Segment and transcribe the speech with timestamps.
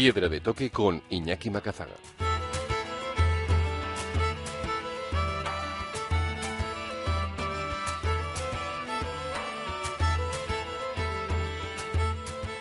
[0.00, 1.92] Piedra de toque con Iñaki Macazaga.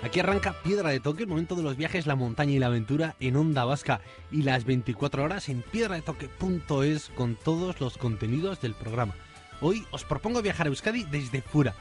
[0.03, 3.16] Aquí arranca Piedra de Toque, el momento de los viajes, la montaña y la aventura
[3.22, 4.02] en Onda Vasca
[4.33, 9.14] y las 24 horas en piedradetoque.es con todos los contenidos del programa.
[9.61, 11.73] Hoy os propongo viajar a Euskadi desde fuera,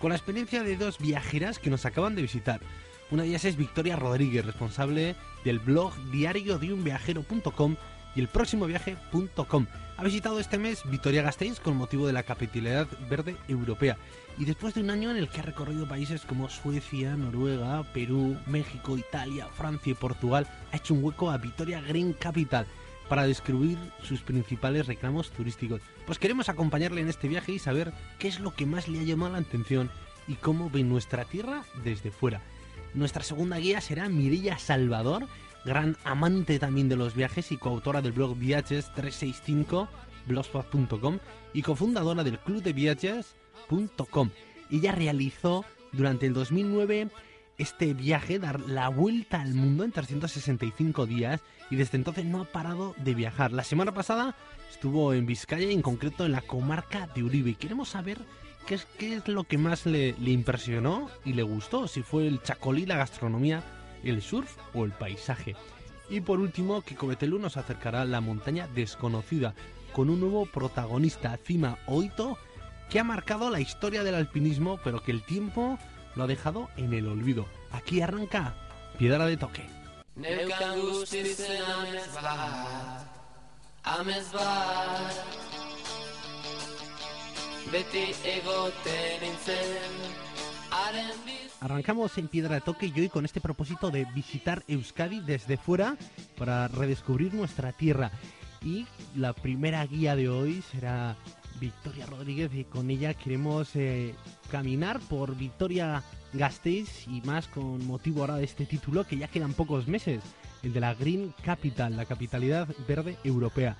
[0.00, 2.60] con la experiencia de dos viajeras que nos acaban de visitar.
[3.10, 7.76] Una de ellas es Victoria Rodríguez, responsable del blog diario de un viajero.com
[8.16, 9.66] y el próximo viaje.com.
[9.96, 13.96] Ha visitado este mes Victoria Gasteiz con motivo de la capitalidad verde europea
[14.38, 18.36] y después de un año en el que ha recorrido países como Suecia, Noruega, Perú,
[18.46, 22.66] México, Italia, Francia y Portugal, ha hecho un hueco a Victoria Green Capital
[23.08, 25.82] para descubrir sus principales reclamos turísticos.
[26.06, 29.04] Pues queremos acompañarle en este viaje y saber qué es lo que más le ha
[29.04, 29.90] llamado la atención
[30.26, 32.40] y cómo ve nuestra tierra desde fuera.
[32.94, 35.26] Nuestra segunda guía será Mirilla Salvador,
[35.64, 39.88] gran amante también de los viajes y coautora del blog Viajes 365
[40.26, 41.18] blogspot.com
[41.52, 44.30] y cofundadora del club de viajes.com.
[44.70, 47.08] Ella realizó durante el 2009
[47.58, 52.44] este viaje, dar la vuelta al mundo en 365 días y desde entonces no ha
[52.44, 53.52] parado de viajar.
[53.52, 54.36] La semana pasada
[54.70, 58.18] estuvo en Vizcaya en concreto en la comarca de Uribe y queremos saber
[58.66, 62.42] qué es, qué es lo que más le, impresionó y le gustó, si fue el
[62.42, 63.62] chacolí, la gastronomía,
[64.02, 65.56] el surf o el paisaje.
[66.10, 69.54] Y por último, Betelú nos acercará a la montaña desconocida
[69.92, 72.36] con un nuevo protagonista, Cima Oito,
[72.90, 75.78] que ha marcado la historia del alpinismo, pero que el tiempo
[76.14, 77.46] lo ha dejado en el olvido.
[77.70, 78.54] Aquí arranca
[78.98, 79.66] Piedra de Toque.
[87.72, 89.20] Beti egoten
[91.24, 95.56] biz Arrancamos en Piedra de Toque y hoy con este propósito de visitar Euskadi desde
[95.56, 95.96] fuera
[96.36, 98.10] para redescubrir nuestra tierra.
[98.62, 98.86] Y
[99.16, 101.16] la primera guía de hoy será
[101.60, 104.14] Victoria Rodríguez y con ella queremos eh,
[104.50, 109.54] caminar por Victoria Gasteiz y más con motivo ahora de este título que ya quedan
[109.54, 110.22] pocos meses,
[110.62, 113.76] el de la Green Capital, la capitalidad verde europea.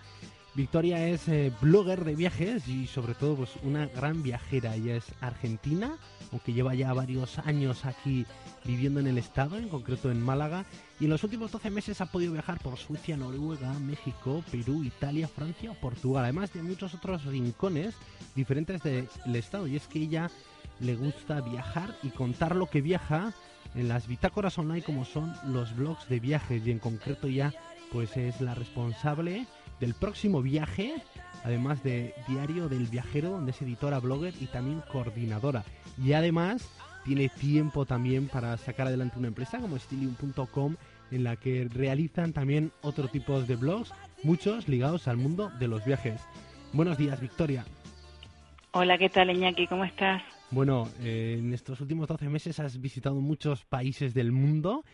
[0.55, 4.77] Victoria es eh, blogger de viajes y sobre todo pues una gran viajera.
[4.77, 5.97] Ella es argentina,
[6.31, 8.25] aunque lleva ya varios años aquí
[8.65, 10.65] viviendo en el estado, en concreto en Málaga,
[11.01, 15.27] y en los últimos 12 meses ha podido viajar por Suecia, Noruega, México, Perú, Italia,
[15.27, 17.97] Francia Portugal, además de muchos otros rincones
[18.37, 19.67] diferentes del estado.
[19.67, 20.31] Y es que ella
[20.79, 23.33] le gusta viajar y contar lo que viaja
[23.75, 27.53] en las bitácoras online como son los blogs de viajes y en concreto ya
[27.91, 29.47] pues es la responsable
[29.81, 30.95] del próximo viaje,
[31.45, 35.65] además de Diario del Viajero, donde es editora, blogger y también coordinadora.
[36.03, 36.71] Y además
[37.05, 40.77] tiene tiempo también para sacar adelante una empresa como Stilium.com,
[41.11, 43.93] en la que realizan también otro tipo de blogs,
[44.23, 46.21] muchos ligados al mundo de los viajes.
[46.73, 47.65] Buenos días, Victoria.
[48.73, 49.67] Hola, ¿qué tal, Iñaki?
[49.69, 50.23] ¿Cómo estás?
[50.51, 54.85] Bueno, eh, en estos últimos 12 meses has visitado muchos países del mundo,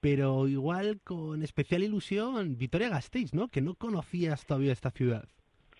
[0.00, 3.48] pero igual con especial ilusión Vitoria Gasteiz, ¿no?
[3.48, 5.28] Que no conocías todavía esta ciudad.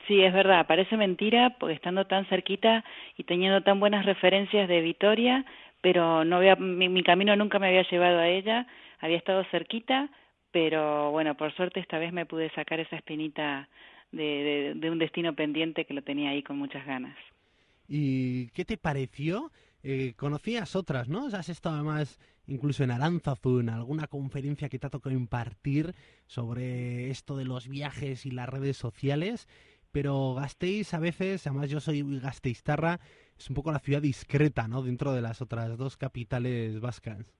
[0.07, 2.85] Sí, es verdad, parece mentira, porque estando tan cerquita
[3.17, 5.45] y teniendo tan buenas referencias de Vitoria,
[5.81, 8.67] pero no había, mi, mi camino nunca me había llevado a ella,
[9.01, 10.09] había estado cerquita,
[10.53, 13.69] pero bueno, por suerte esta vez me pude sacar esa espinita
[14.13, 17.17] de, de, de un destino pendiente que lo tenía ahí con muchas ganas.
[17.89, 19.51] ¿Y qué te pareció?
[19.83, 21.27] Eh, conocías otras, ¿no?
[21.27, 25.95] Has estado además incluso en Aranzazu, en alguna conferencia que te ha tocado impartir
[26.27, 29.49] sobre esto de los viajes y las redes sociales,
[29.93, 33.01] pero Gasteiz a veces, además yo soy gasteiztarra,
[33.39, 34.83] es un poco la ciudad discreta, ¿no?
[34.83, 37.33] Dentro de las otras dos capitales vascas.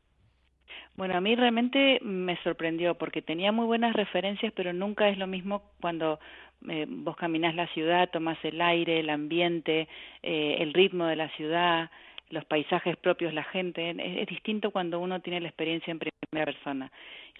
[0.95, 5.27] Bueno, a mí realmente me sorprendió porque tenía muy buenas referencias, pero nunca es lo
[5.27, 6.19] mismo cuando
[6.69, 9.89] eh, vos caminás la ciudad, tomás el aire, el ambiente,
[10.23, 11.91] eh, el ritmo de la ciudad,
[12.31, 13.91] los paisajes propios, la gente.
[13.91, 16.91] Es, distinto cuando uno tiene la experiencia en primera persona.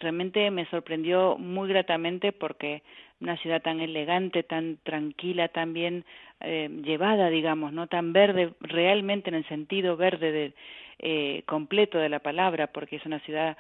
[0.01, 2.83] Realmente me sorprendió muy gratamente porque
[3.21, 6.05] una ciudad tan elegante, tan tranquila, tan bien
[6.41, 10.53] eh, llevada, digamos, no tan verde, realmente en el sentido verde de,
[10.99, 13.57] eh, completo de la palabra, porque es una ciudad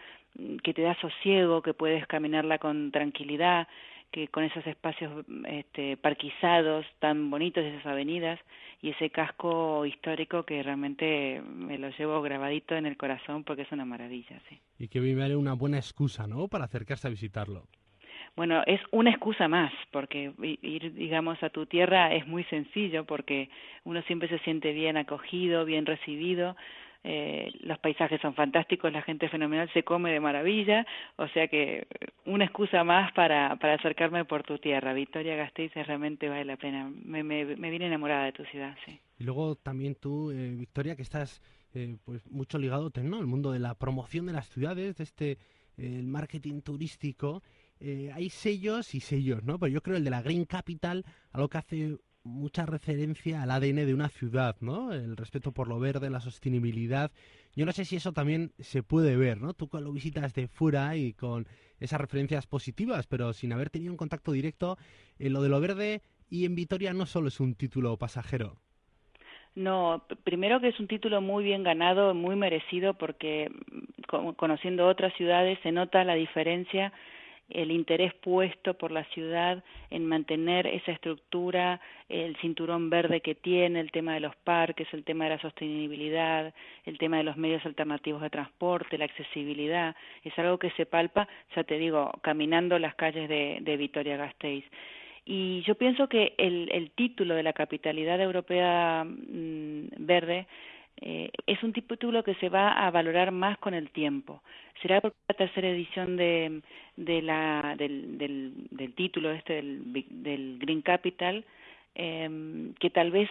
[0.62, 3.68] que te da sosiego, que puedes caminarla con tranquilidad,
[4.16, 5.12] que con esos espacios
[5.46, 8.40] este, parquizados tan bonitos, esas avenidas
[8.80, 13.72] y ese casco histórico que realmente me lo llevo grabadito en el corazón porque es
[13.72, 14.58] una maravilla, sí.
[14.78, 17.64] Y que vive una buena excusa, ¿no?, para acercarse a visitarlo.
[18.36, 23.50] Bueno, es una excusa más, porque ir, digamos, a tu tierra es muy sencillo, porque
[23.84, 26.56] uno siempre se siente bien acogido, bien recibido,
[27.08, 31.86] eh, los paisajes son fantásticos, la gente fenomenal, se come de maravilla, o sea que
[32.24, 34.92] una excusa más para, acercarme por tu tierra.
[34.92, 38.98] Victoria Gasteiz realmente vale la pena, me, me, vine enamorada de tu ciudad, sí.
[39.20, 41.40] Y luego también tú, eh, Victoria, que estás
[41.74, 43.18] eh, pues mucho ligado ¿no?
[43.18, 45.38] al mundo de la promoción de las ciudades, de este
[45.76, 47.42] el marketing turístico,
[47.78, 49.58] eh, hay sellos y sellos, ¿no?
[49.58, 53.86] Pero yo creo el de la Green Capital, algo que hace mucha referencia al ADN
[53.86, 54.92] de una ciudad, ¿no?
[54.92, 57.10] El respeto por lo verde, la sostenibilidad.
[57.54, 59.54] Yo no sé si eso también se puede ver, ¿no?
[59.54, 61.46] Tú lo visitas de fuera y con
[61.80, 64.76] esas referencias positivas, pero sin haber tenido un contacto directo,
[65.18, 68.56] en lo de lo verde y en Vitoria no solo es un título pasajero.
[69.54, 75.14] No, primero que es un título muy bien ganado, muy merecido, porque mm, conociendo otras
[75.14, 76.92] ciudades se nota la diferencia
[77.48, 83.80] el interés puesto por la ciudad en mantener esa estructura, el cinturón verde que tiene,
[83.80, 86.52] el tema de los parques, el tema de la sostenibilidad,
[86.84, 89.94] el tema de los medios alternativos de transporte, la accesibilidad,
[90.24, 94.64] es algo que se palpa, ya te digo, caminando las calles de, de Vitoria Gasteiz.
[95.24, 100.46] Y yo pienso que el, el título de la capitalidad europea mm, verde
[101.00, 104.42] eh, es un título que se va a valorar más con el tiempo.
[104.80, 106.62] Será por la tercera edición de,
[106.96, 111.44] de la, del, del, del, título este del, del Green Capital
[111.96, 113.28] eh, que tal vez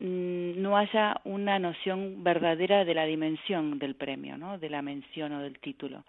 [0.00, 4.58] mm, no haya una noción verdadera de la dimensión del premio, ¿no?
[4.58, 6.04] de la mención o del título.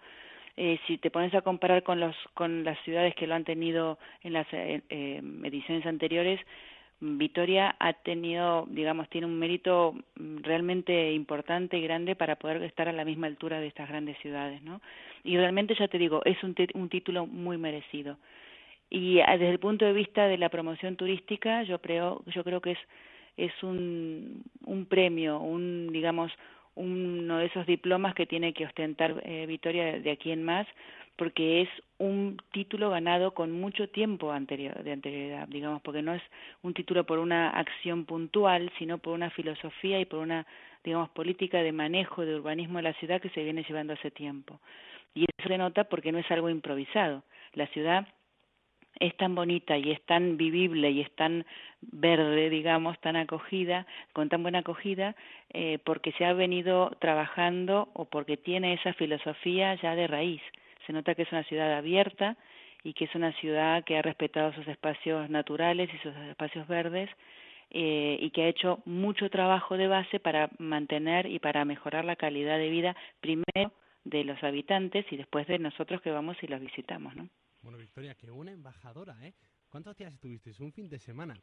[0.56, 3.98] Eh, si te pones a comparar con, los, con las ciudades que lo han tenido
[4.22, 6.40] en las eh, eh ediciones anteriores,
[7.00, 12.92] Vitoria ha tenido, digamos, tiene un mérito realmente importante y grande para poder estar a
[12.92, 14.82] la misma altura de estas grandes ciudades, ¿no?
[15.24, 18.18] Y realmente, ya te digo, es un, un título muy merecido.
[18.90, 22.60] Y ah, desde el punto de vista de la promoción turística, yo creo, yo creo
[22.60, 22.78] que es,
[23.36, 26.30] es un, un premio, un, digamos,
[26.74, 30.66] uno de esos diplomas que tiene que ostentar eh, Vitoria de aquí en más,
[31.20, 31.68] porque es
[31.98, 36.22] un título ganado con mucho tiempo anterior, de anterioridad, digamos, porque no es
[36.62, 40.46] un título por una acción puntual, sino por una filosofía y por una,
[40.82, 44.60] digamos, política de manejo de urbanismo de la ciudad que se viene llevando hace tiempo.
[45.12, 47.22] Y eso se nota porque no es algo improvisado.
[47.52, 48.08] La ciudad
[48.98, 51.44] es tan bonita y es tan vivible y es tan
[51.82, 55.14] verde, digamos, tan acogida, con tan buena acogida,
[55.52, 60.40] eh, porque se ha venido trabajando o porque tiene esa filosofía ya de raíz
[60.90, 62.36] se nota que es una ciudad abierta
[62.82, 67.08] y que es una ciudad que ha respetado sus espacios naturales y sus espacios verdes
[67.70, 72.16] eh, y que ha hecho mucho trabajo de base para mantener y para mejorar la
[72.16, 76.60] calidad de vida primero de los habitantes y después de nosotros que vamos y los
[76.60, 77.28] visitamos, ¿no?
[77.62, 79.34] Bueno, Victoria, que una embajadora, ¿eh?
[79.68, 80.50] ¿Cuántos días estuviste?
[80.60, 81.40] ¿Un fin de semana?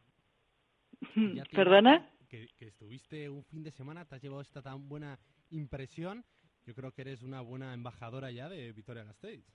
[1.53, 2.09] ¿Perdona?
[2.27, 5.17] Que, que, estuviste un fin de semana, te has llevado esta tan buena
[5.51, 6.25] impresión
[6.67, 9.45] yo creo que eres una buena embajadora ya de Vitoria Gasteiz.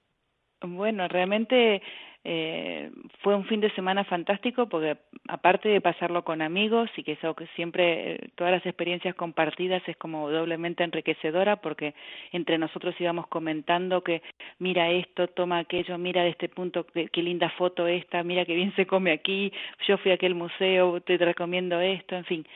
[0.65, 1.83] Bueno, realmente
[2.25, 2.91] eh,
[3.21, 4.97] fue un fin de semana fantástico porque
[5.29, 9.83] aparte de pasarlo con amigos y que eso que siempre eh, todas las experiencias compartidas
[9.89, 11.95] es como doblemente enriquecedora porque
[12.31, 14.23] entre nosotros íbamos comentando que
[14.61, 18.55] mira esto, toma aquello, mira de este punto qué, qué linda foto esta, mira qué
[18.55, 19.53] bien se come aquí,
[19.89, 22.47] yo fui a aquel museo, te recomiendo esto, en fin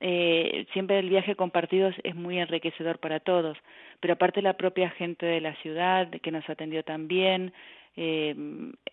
[0.00, 3.56] eh, siempre el viaje compartido es muy enriquecedor para todos,
[4.00, 7.52] pero aparte la propia gente de la ciudad que nos atendió también,
[7.96, 8.34] eh,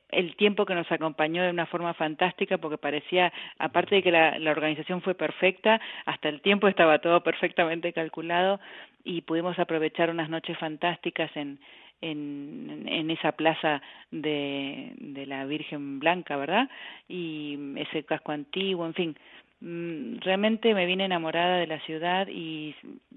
[0.10, 4.40] el tiempo que nos acompañó de una forma fantástica porque parecía, aparte de que la,
[4.40, 8.62] la organización fue perfecta, hasta el tiempo estaba todo perfectamente calculado
[9.04, 11.60] y pudimos aprovechar unas noches fantásticas en,
[12.04, 13.82] en, en esa plaza
[14.12, 16.70] de, de la Virgen Blanca, ¿verdad?
[17.08, 19.18] Y ese casco antiguo, en fin,
[19.64, 22.76] realmente me vine enamorada de la ciudad y,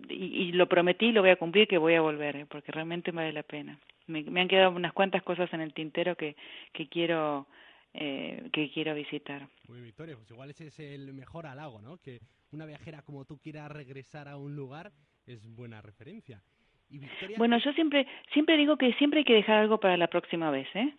[0.09, 2.47] y, lo prometí y lo voy a cumplir que voy a volver, ¿eh?
[2.49, 3.79] porque realmente vale la pena.
[4.07, 6.37] Me, me, han quedado unas cuantas cosas en el tintero que,
[6.73, 7.47] que quiero
[7.95, 9.49] eh, que quiero visitar.
[9.69, 11.97] Muy Victoria, pues igual ese es el mejor halago, ¿no?
[11.97, 12.21] Que
[12.53, 14.93] una viajera como tú quiera regresar a un lugar
[15.27, 16.43] es buena referencia.
[16.89, 17.01] Y
[17.37, 20.69] Bueno, yo siempre siempre digo que siempre hay que dejar algo para la próxima vez,
[20.75, 20.95] ¿eh?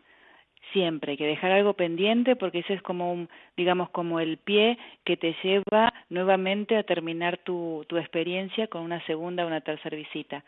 [0.73, 4.77] Siempre, hay que dejar algo pendiente porque ese es como un, digamos, como el pie
[5.03, 9.95] que te lleva nuevamente a terminar tu, tu experiencia con una segunda o una tercera
[9.95, 10.43] visita.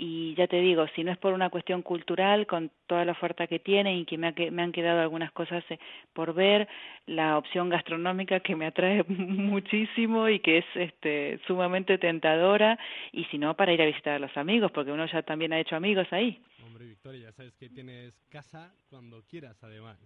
[0.00, 3.48] Y ya te digo, si no es por una cuestión cultural, con toda la oferta
[3.48, 5.78] que tiene y que me, me han quedado algunas cosas eh,
[6.12, 6.68] por ver,
[7.06, 12.78] la opción gastronómica que me atrae muchísimo y que es este, sumamente tentadora,
[13.10, 15.58] y si no, para ir a visitar a los amigos, porque uno ya también ha
[15.58, 16.38] hecho amigos ahí.
[16.86, 19.98] Victoria, ya sabes que tienes casa cuando quieras, además.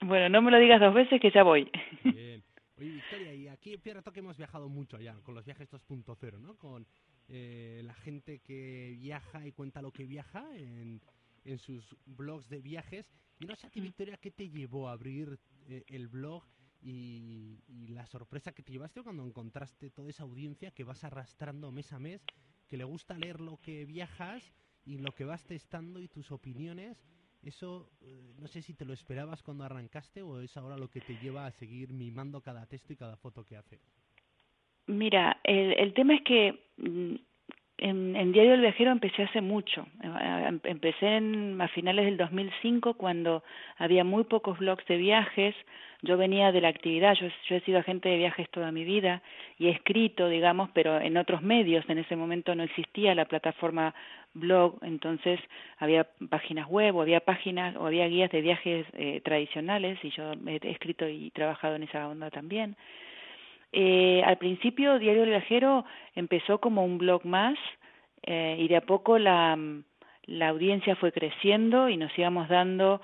[0.00, 1.70] Bueno, no me lo digas dos veces que ya voy.
[2.04, 2.42] Bien.
[2.78, 6.38] Oye, Victoria, y aquí en Pierre que hemos viajado mucho ya, con los viajes 2.0,
[6.38, 6.56] ¿no?
[6.56, 6.86] Con
[7.28, 11.00] eh, la gente que viaja y cuenta lo que viaja en,
[11.44, 13.10] en sus blogs de viajes.
[13.38, 16.44] Y no sé a ti, Victoria, ¿qué te llevó a abrir eh, el blog
[16.82, 21.72] y, y, la sorpresa que te llevaste cuando encontraste toda esa audiencia que vas arrastrando
[21.72, 22.22] mes a mes,
[22.68, 24.52] que le gusta leer lo que viajas
[24.86, 26.96] y lo que vas testando y tus opiniones,
[27.42, 31.00] eso eh, no sé si te lo esperabas cuando arrancaste o es ahora lo que
[31.00, 33.80] te lleva a seguir mimando cada texto y cada foto que haces.
[34.86, 37.16] Mira, el, el tema es que mm,
[37.78, 39.86] en, Diario del Viajero empecé hace mucho.
[40.02, 43.42] Em, empecé en, a finales del 2005 cuando
[43.78, 45.54] había muy pocos blogs de viajes.
[46.02, 49.22] Yo venía de la actividad, yo, yo, he sido agente de viajes toda mi vida
[49.58, 51.84] y he escrito, digamos, pero en otros medios.
[51.88, 53.94] En ese momento no existía la plataforma
[54.34, 55.40] blog, entonces
[55.78, 60.32] había páginas web o había páginas o había guías de viajes eh, tradicionales y yo
[60.46, 62.76] he escrito y trabajado en esa onda también.
[63.78, 67.58] Eh, al principio Diario del Viajero empezó como un blog más
[68.22, 69.58] eh, y de a poco la,
[70.24, 73.02] la audiencia fue creciendo y nos íbamos dando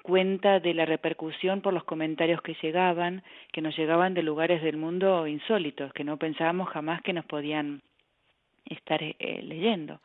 [0.00, 4.78] cuenta de la repercusión por los comentarios que llegaban, que nos llegaban de lugares del
[4.78, 7.82] mundo insólitos, que no pensábamos jamás que nos podían
[8.64, 10.00] estar eh, leyendo.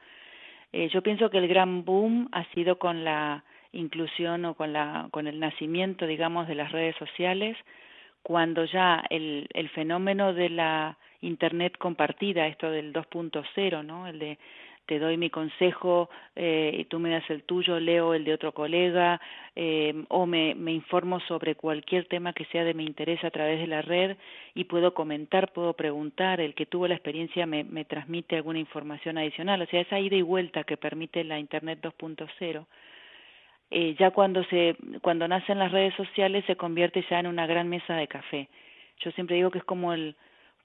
[0.74, 5.08] Eh, yo pienso que el gran boom ha sido con la inclusión o con, la,
[5.12, 7.56] con el nacimiento, digamos, de las redes sociales,
[8.24, 14.08] cuando ya el, el fenómeno de la Internet compartida, esto del 2.0, ¿no?
[14.08, 14.38] El de
[14.86, 18.51] te doy mi consejo eh, y tú me das el tuyo, leo el de otro
[18.51, 19.22] colega
[19.56, 23.68] eh, o me, informo sobre cualquier tema que sea de mi interés a través de
[23.68, 24.18] la red
[24.54, 29.62] y puedo comentar, puedo preguntar, el que tuvo la experiencia me transmite alguna información adicional,
[29.62, 32.66] o sea, esa ida y vuelta que permite la Internet 2.0
[33.72, 37.70] eh, ya cuando se cuando nacen las redes sociales se convierte ya en una gran
[37.70, 38.50] mesa de café.
[39.00, 40.16] Yo siempre digo que es como el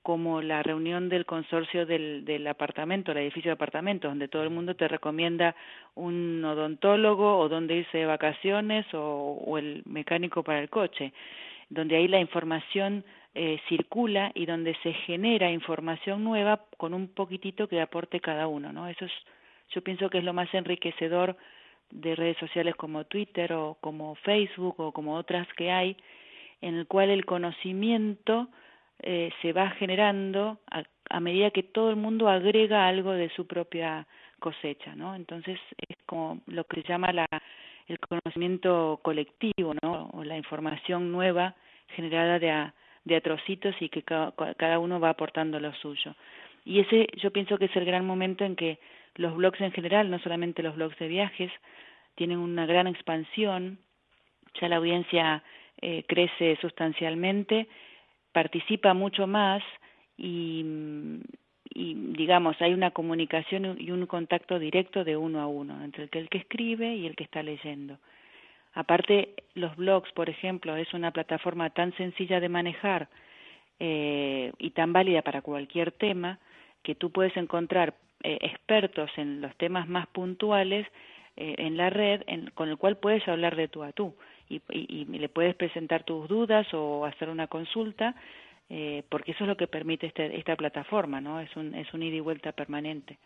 [0.02, 4.50] como la reunión del consorcio del, del apartamento, el edificio de apartamentos, donde todo el
[4.50, 5.56] mundo te recomienda
[5.96, 11.12] un odontólogo o dónde irse de vacaciones o, o el mecánico para el coche,
[11.70, 17.68] donde ahí la información eh, circula y donde se genera información nueva con un poquitito
[17.68, 18.88] que aporte cada uno, ¿no?
[18.88, 19.12] Eso es,
[19.70, 21.36] yo pienso que es lo más enriquecedor
[21.90, 25.96] de redes sociales como Twitter o como Facebook o como otras que hay,
[26.60, 28.48] en el cual el conocimiento
[29.00, 33.46] eh, se va generando a, a, medida que todo el mundo agrega algo de su
[33.46, 34.06] propia
[34.38, 35.14] cosecha, ¿no?
[35.14, 37.26] Entonces es como lo que se llama la,
[37.88, 40.10] el conocimiento colectivo, ¿no?
[40.12, 41.54] O la información nueva
[41.88, 42.74] generada de a,
[43.04, 46.14] de atrocitos y que cada, cada uno va aportando lo suyo.
[46.64, 48.78] Y ese yo pienso que es el gran momento en que
[49.16, 51.50] los blogs en general, no solamente los blogs de viajes,
[52.14, 53.78] tienen una gran expansión,
[54.60, 55.42] ya la audiencia
[55.80, 57.68] eh, crece sustancialmente,
[58.32, 59.62] participa mucho más
[60.16, 60.64] y,
[61.74, 66.18] digamos, hay una comunicación y un contacto directo de uno a uno entre el que,
[66.18, 67.98] el que escribe y el que está leyendo.
[68.72, 73.08] Aparte, los blogs, por ejemplo, es una plataforma tan sencilla de manejar
[73.78, 76.38] eh, y tan válida para cualquier tema
[76.82, 80.86] que tú puedes encontrar eh, expertos en los temas más puntuales
[81.36, 84.14] eh, en la red en, con el cual puedes hablar de tú a tú
[84.48, 88.14] y, y, y le puedes presentar tus dudas o hacer una consulta
[88.68, 91.40] eh, porque eso es lo que permite este, esta plataforma, ¿no?
[91.40, 93.18] Es un, es un ida y vuelta permanente.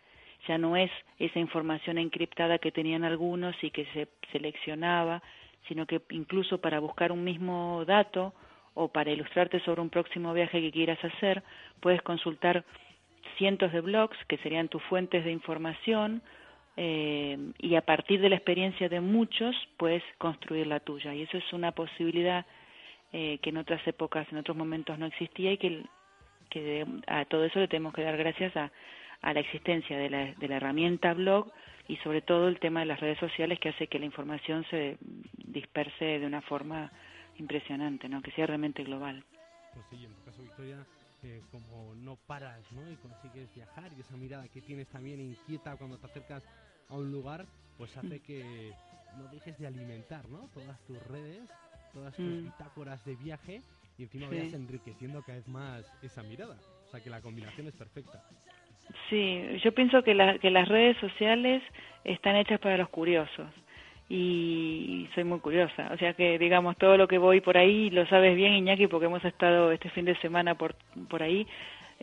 [0.47, 5.21] Ya no es esa información encriptada que tenían algunos y que se seleccionaba,
[5.67, 8.33] sino que incluso para buscar un mismo dato
[8.73, 11.43] o para ilustrarte sobre un próximo viaje que quieras hacer,
[11.79, 12.63] puedes consultar
[13.37, 16.21] cientos de blogs que serían tus fuentes de información
[16.77, 21.13] eh, y a partir de la experiencia de muchos puedes construir la tuya.
[21.13, 22.45] Y eso es una posibilidad
[23.13, 25.83] eh, que en otras épocas, en otros momentos no existía y que
[26.51, 28.71] que a todo eso le tenemos que dar gracias a,
[29.21, 31.51] a la existencia de la, de la herramienta blog
[31.87, 34.97] y sobre todo el tema de las redes sociales que hace que la información se
[35.45, 36.91] disperse de una forma
[37.37, 38.21] impresionante, ¿no?
[38.21, 39.23] que sea realmente global.
[39.73, 39.85] Pues
[41.23, 42.89] eh, como no paras ¿no?
[42.91, 46.43] y consigues viajar y esa mirada que tienes también inquieta cuando te acercas
[46.89, 47.45] a un lugar,
[47.77, 48.71] pues hace que
[49.17, 50.49] no dejes de alimentar ¿no?
[50.53, 51.47] todas tus redes,
[51.93, 52.43] todas tus Mm.
[52.43, 53.61] bitácoras de viaje
[53.97, 54.35] y encima Sí.
[54.37, 56.57] vayas enriqueciendo cada vez más esa mirada.
[56.87, 58.21] O sea que la combinación es perfecta.
[59.09, 61.61] Sí, yo pienso que, la- que las redes sociales
[62.03, 63.49] están hechas para los curiosos
[64.15, 68.05] y soy muy curiosa, o sea que digamos todo lo que voy por ahí lo
[68.07, 70.75] sabes bien Iñaki porque hemos estado este fin de semana por
[71.09, 71.47] por ahí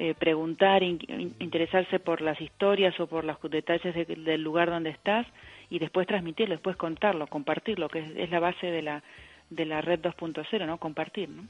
[0.01, 4.71] eh, preguntar, in- in- interesarse por las historias o por los detalles de- del lugar
[4.71, 5.27] donde estás
[5.71, 9.03] y después transmitirlo, después contarlo, compartirlo, que es, es la base de la
[9.51, 10.77] de la red 2.0, ¿no?
[10.79, 11.43] Compartir, ¿no?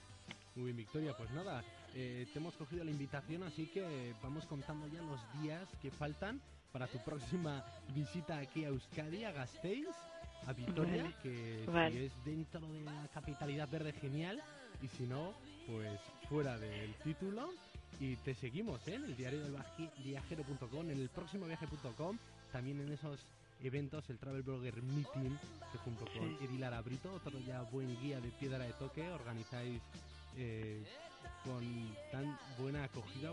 [0.57, 1.63] Muy bien, Victoria, pues nada,
[1.95, 3.83] eh, te hemos cogido la invitación, así que
[4.23, 6.41] vamos contando ya los días que faltan
[6.73, 7.63] para tu próxima
[7.95, 9.89] visita aquí a Euskadi, a Gasteiz,
[10.47, 11.15] a Vitoria, Vale.
[11.23, 11.91] que Vale.
[11.93, 14.41] si es dentro de la capitalidad verde, genial,
[14.83, 15.35] y si no,
[15.67, 17.49] pues fuera del título.
[18.01, 18.95] Y te seguimos ¿eh?
[18.95, 19.57] en el diario del
[20.05, 22.17] viajero.com, en el próximo viaje.com,
[22.53, 23.19] también en esos
[23.65, 25.37] eventos, el Travel Blogger Meeting,
[25.73, 26.45] que junto con Sí.
[26.45, 29.81] Edi Lara Brito, otro ya buen guía de piedra de toque, organizáis
[30.37, 30.85] eh,
[31.45, 31.61] con
[32.13, 32.39] tan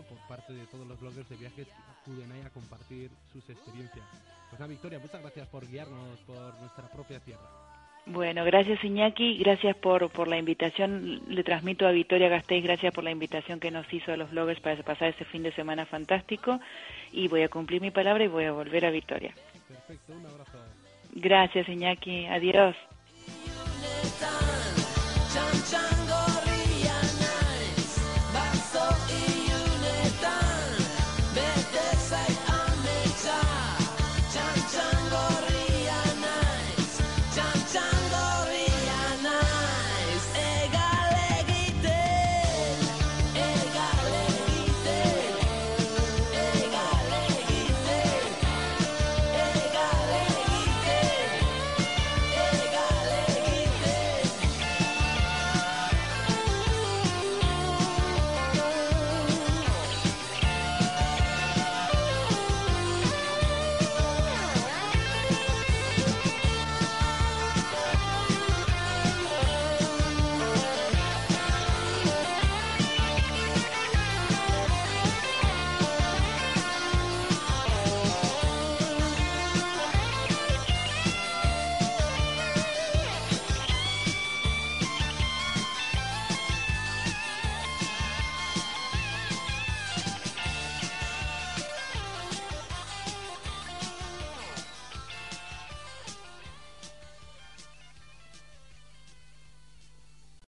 [0.02, 4.04] por parte de todos los bloggers de viajes que acuden ahí a compartir sus experiencias.
[4.50, 7.48] Pues nada, Victoria, muchas gracias por guiarnos por nuestra propia tierra.
[8.06, 11.22] Bueno, gracias Iñaki, gracias por, por la invitación.
[11.26, 14.60] Le transmito a Victoria Gasteiz, gracias por la invitación que nos hizo a los bloggers
[14.60, 16.60] para pasar ese fin de semana fantástico.
[17.10, 19.34] Y voy a cumplir mi palabra y voy a volver a Victoria.
[19.66, 20.58] Perfecto, un abrazo.
[21.14, 22.76] Gracias Iñaki, adiós.
[25.36, 26.25] Chan Chango